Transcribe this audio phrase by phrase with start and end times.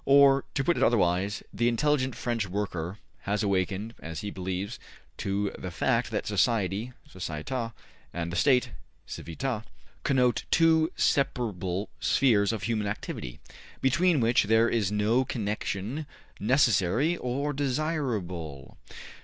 [0.07, 4.79] Or, to put it otherwise, the intelligent French worker has awakened, as he believes,
[5.17, 7.69] to the fact that Society (Societas)
[8.11, 8.71] and the State
[9.05, 9.61] (Civitas)
[10.01, 13.39] connote two separable spheres of human activity,
[13.79, 16.07] between which there is no connection,
[16.39, 18.79] necessary or desirable.